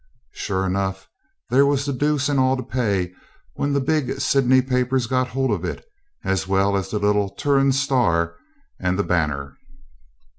Sure 0.31 0.65
enough, 0.65 1.07
there 1.51 1.63
was 1.63 1.85
the 1.85 1.93
deuce 1.93 2.27
and 2.27 2.39
all 2.39 2.57
to 2.57 2.63
pay 2.63 3.13
when 3.53 3.71
the 3.71 3.79
big 3.79 4.19
Sydney 4.19 4.59
papers 4.59 5.05
got 5.05 5.27
hold 5.27 5.51
of 5.51 5.63
it, 5.63 5.85
as 6.23 6.47
well 6.47 6.75
as 6.75 6.89
the 6.89 6.97
little 6.97 7.29
'Turon 7.29 7.71
Star' 7.71 8.33
and 8.79 8.97
the 8.97 9.03
'Banner'. 9.03 9.55